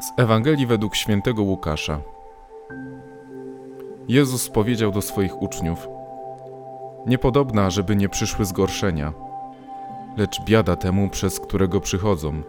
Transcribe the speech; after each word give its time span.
Z 0.00 0.12
Ewangelii 0.16 0.66
według 0.66 0.96
świętego 0.96 1.42
Łukasza. 1.42 2.00
Jezus 4.08 4.48
powiedział 4.48 4.92
do 4.92 5.02
swoich 5.02 5.42
uczniów: 5.42 5.88
Niepodobna, 7.06 7.70
żeby 7.70 7.96
nie 7.96 8.08
przyszły 8.08 8.44
zgorszenia, 8.44 9.12
lecz 10.16 10.40
biada 10.44 10.76
temu, 10.76 11.08
przez 11.08 11.40
którego 11.40 11.80
przychodzą. 11.80 12.42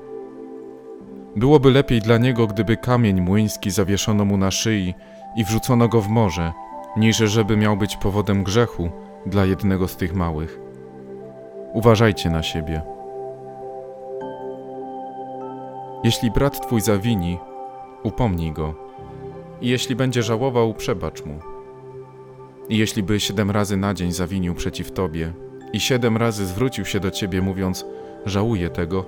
Byłoby 1.35 1.71
lepiej 1.71 2.01
dla 2.01 2.17
niego, 2.17 2.47
gdyby 2.47 2.77
kamień 2.77 3.21
młyński 3.21 3.71
zawieszono 3.71 4.25
mu 4.25 4.37
na 4.37 4.51
szyi 4.51 4.93
i 5.35 5.43
wrzucono 5.43 5.87
go 5.87 6.01
w 6.01 6.09
morze, 6.09 6.53
niż 6.97 7.17
żeby 7.17 7.57
miał 7.57 7.77
być 7.77 7.97
powodem 7.97 8.43
grzechu 8.43 8.89
dla 9.25 9.45
jednego 9.45 9.87
z 9.87 9.95
tych 9.97 10.13
małych. 10.13 10.59
Uważajcie 11.73 12.29
na 12.29 12.43
siebie. 12.43 12.98
Jeśli 16.03 16.31
brat 16.31 16.67
twój 16.67 16.81
zawini, 16.81 17.37
upomnij 18.03 18.51
go. 18.51 18.73
I 19.61 19.69
jeśli 19.69 19.95
będzie 19.95 20.23
żałował, 20.23 20.73
przebacz 20.73 21.25
mu. 21.25 21.39
I 22.69 22.77
jeśli 22.77 23.03
by 23.03 23.19
siedem 23.19 23.51
razy 23.51 23.77
na 23.77 23.93
dzień 23.93 24.11
zawinił 24.11 24.55
przeciw 24.55 24.91
tobie 24.91 25.33
i 25.73 25.79
siedem 25.79 26.17
razy 26.17 26.45
zwrócił 26.45 26.85
się 26.85 26.99
do 26.99 27.11
ciebie, 27.11 27.41
mówiąc: 27.41 27.85
Żałuję 28.25 28.69
tego, 28.69 29.05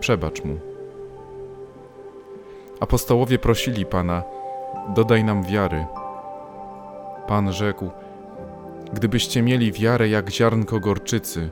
przebacz 0.00 0.44
mu. 0.44 0.58
Apostołowie 2.80 3.38
prosili 3.38 3.86
Pana: 3.86 4.22
Dodaj 4.94 5.24
nam 5.24 5.42
wiary. 5.42 5.86
Pan 7.26 7.52
rzekł: 7.52 7.90
Gdybyście 8.92 9.42
mieli 9.42 9.72
wiarę 9.72 10.08
jak 10.08 10.30
ziarnko 10.30 10.80
gorczycy, 10.80 11.50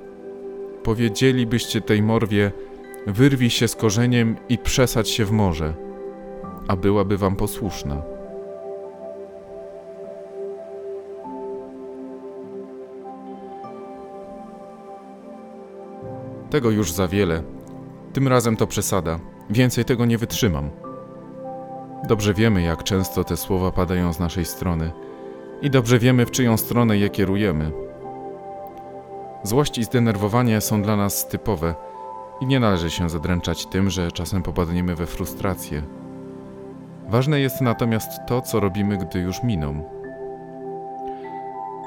powiedzielibyście 0.82 1.80
tej 1.80 2.02
morwie: 2.02 2.52
Wyrwij 3.06 3.50
się 3.50 3.68
z 3.68 3.76
korzeniem 3.76 4.36
i 4.48 4.58
przesadź 4.58 5.08
się 5.08 5.24
w 5.24 5.32
morze, 5.32 5.74
a 6.68 6.76
byłaby 6.76 7.18
wam 7.18 7.36
posłuszna. 7.36 8.02
Tego 16.50 16.70
już 16.70 16.92
za 16.92 17.08
wiele. 17.08 17.42
Tym 18.12 18.28
razem 18.28 18.56
to 18.56 18.66
przesada. 18.66 19.18
Więcej 19.50 19.84
tego 19.84 20.06
nie 20.06 20.18
wytrzymam. 20.18 20.70
Dobrze 22.08 22.34
wiemy, 22.34 22.62
jak 22.62 22.84
często 22.84 23.24
te 23.24 23.36
słowa 23.36 23.72
padają 23.72 24.12
z 24.12 24.18
naszej 24.18 24.44
strony, 24.44 24.92
i 25.62 25.70
dobrze 25.70 25.98
wiemy, 25.98 26.26
w 26.26 26.30
czyją 26.30 26.56
stronę 26.56 26.98
je 26.98 27.10
kierujemy. 27.10 27.72
Złość 29.42 29.78
i 29.78 29.84
zdenerwowanie 29.84 30.60
są 30.60 30.82
dla 30.82 30.96
nas 30.96 31.28
typowe 31.28 31.74
i 32.42 32.46
nie 32.46 32.60
należy 32.60 32.90
się 32.90 33.10
zadręczać 33.10 33.66
tym, 33.66 33.90
że 33.90 34.12
czasem 34.12 34.42
popadniemy 34.42 34.94
we 34.94 35.06
frustrację. 35.06 35.82
Ważne 37.08 37.40
jest 37.40 37.60
natomiast 37.60 38.10
to, 38.26 38.40
co 38.40 38.60
robimy, 38.60 38.98
gdy 38.98 39.18
już 39.18 39.42
miną. 39.42 39.84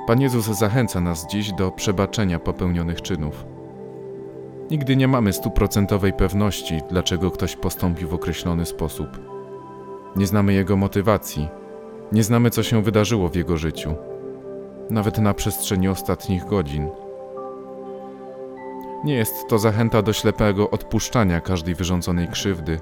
Pan 0.07 0.21
Jezus 0.21 0.45
zachęca 0.45 1.01
nas 1.01 1.27
dziś 1.27 1.51
do 1.51 1.71
przebaczenia 1.71 2.39
popełnionych 2.39 3.01
czynów. 3.01 3.45
Nigdy 4.71 4.95
nie 4.95 5.07
mamy 5.07 5.33
stuprocentowej 5.33 6.13
pewności, 6.13 6.81
dlaczego 6.89 7.31
ktoś 7.31 7.55
postąpił 7.55 8.07
w 8.09 8.13
określony 8.13 8.65
sposób. 8.65 9.07
Nie 10.15 10.27
znamy 10.27 10.53
jego 10.53 10.77
motywacji, 10.77 11.47
nie 12.11 12.23
znamy, 12.23 12.49
co 12.49 12.63
się 12.63 12.83
wydarzyło 12.83 13.29
w 13.29 13.35
jego 13.35 13.57
życiu, 13.57 13.95
nawet 14.89 15.17
na 15.17 15.33
przestrzeni 15.33 15.87
ostatnich 15.87 16.45
godzin. 16.45 16.89
Nie 19.05 19.13
jest 19.13 19.47
to 19.47 19.59
zachęta 19.59 20.01
do 20.01 20.13
ślepego 20.13 20.69
odpuszczania 20.69 21.41
każdej 21.41 21.75
wyrządzonej 21.75 22.27
krzywdy, 22.27 22.79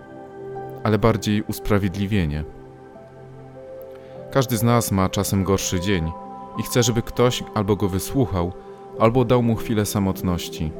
ale 0.83 0.99
bardziej 0.99 1.41
usprawiedliwienie. 1.41 2.43
Każdy 4.31 4.57
z 4.57 4.63
nas 4.63 4.91
ma 4.91 5.09
czasem 5.09 5.43
gorszy 5.43 5.79
dzień 5.79 6.11
i 6.59 6.63
chce, 6.63 6.83
żeby 6.83 7.01
ktoś 7.01 7.43
albo 7.53 7.75
go 7.75 7.89
wysłuchał, 7.89 8.51
albo 8.99 9.25
dał 9.25 9.43
mu 9.43 9.55
chwilę 9.55 9.85
samotności. 9.85 10.71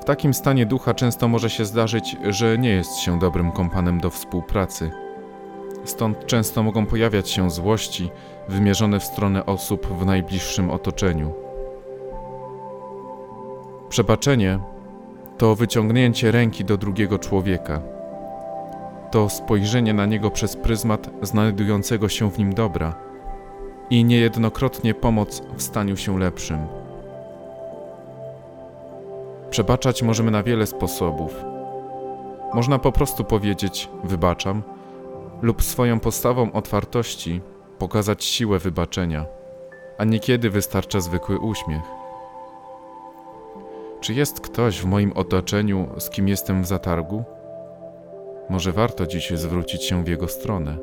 W 0.00 0.04
takim 0.04 0.34
stanie 0.34 0.66
ducha 0.66 0.94
często 0.94 1.28
może 1.28 1.50
się 1.50 1.64
zdarzyć, 1.64 2.16
że 2.28 2.58
nie 2.58 2.70
jest 2.70 2.96
się 2.96 3.18
dobrym 3.18 3.52
kompanem 3.52 4.00
do 4.00 4.10
współpracy. 4.10 4.90
Stąd 5.84 6.26
często 6.26 6.62
mogą 6.62 6.86
pojawiać 6.86 7.30
się 7.30 7.50
złości 7.50 8.10
wymierzone 8.48 9.00
w 9.00 9.04
stronę 9.04 9.46
osób 9.46 9.86
w 9.86 10.06
najbliższym 10.06 10.70
otoczeniu. 10.70 11.49
Przebaczenie 13.90 14.58
to 15.38 15.54
wyciągnięcie 15.54 16.30
ręki 16.30 16.64
do 16.64 16.76
drugiego 16.76 17.18
człowieka. 17.18 17.80
To 19.10 19.28
spojrzenie 19.28 19.94
na 19.94 20.06
niego 20.06 20.30
przez 20.30 20.56
pryzmat 20.56 21.10
znajdującego 21.22 22.08
się 22.08 22.30
w 22.30 22.38
nim 22.38 22.54
dobra 22.54 22.94
i 23.90 24.04
niejednokrotnie 24.04 24.94
pomoc 24.94 25.42
w 25.56 25.62
staniu 25.62 25.96
się 25.96 26.18
lepszym. 26.18 26.58
Przebaczać 29.50 30.02
możemy 30.02 30.30
na 30.30 30.42
wiele 30.42 30.66
sposobów. 30.66 31.44
Można 32.54 32.78
po 32.78 32.92
prostu 32.92 33.24
powiedzieć: 33.24 33.88
Wybaczam, 34.04 34.62
lub 35.42 35.62
swoją 35.62 36.00
postawą 36.00 36.52
otwartości 36.52 37.40
pokazać 37.78 38.24
siłę 38.24 38.58
wybaczenia, 38.58 39.26
a 39.98 40.04
niekiedy 40.04 40.50
wystarcza 40.50 41.00
zwykły 41.00 41.38
uśmiech. 41.38 42.00
Czy 44.10 44.14
jest 44.14 44.40
ktoś 44.40 44.80
w 44.80 44.84
moim 44.84 45.12
otoczeniu, 45.12 45.88
z 45.98 46.10
kim 46.10 46.28
jestem 46.28 46.62
w 46.62 46.66
zatargu? 46.66 47.24
Może 48.48 48.72
warto 48.72 49.06
dziś 49.06 49.30
zwrócić 49.30 49.84
się 49.84 50.04
w 50.04 50.08
jego 50.08 50.28
stronę. 50.28 50.76